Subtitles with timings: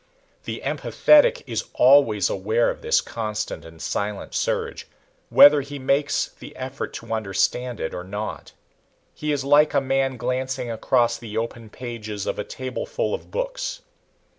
[0.45, 4.87] The empathetic is always aware of this constant and silent surge,
[5.29, 8.51] whether he makes the effort to understand it or not.
[9.13, 13.81] He is like a man glancing across the open pages of a tableful of books.